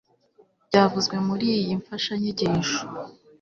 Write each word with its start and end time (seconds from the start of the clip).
byavuzwe 0.67 1.15
muri 1.27 1.45
iyi 1.57 1.71
mfashanyigisho 1.81 2.81